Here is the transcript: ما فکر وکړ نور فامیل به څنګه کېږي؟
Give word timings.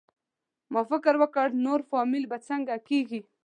ما 0.73 0.81
فکر 0.91 1.13
وکړ 1.21 1.47
نور 1.65 1.79
فامیل 1.89 2.23
به 2.31 2.37
څنګه 2.49 2.75
کېږي؟ 2.87 3.19